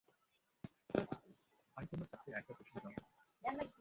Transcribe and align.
High 1.77 1.85
তোমার 1.91 2.07
কাছে 2.11 2.29
একটা 2.31 2.53
প্রশ্ন 2.57 2.75
ডন। 2.83 2.93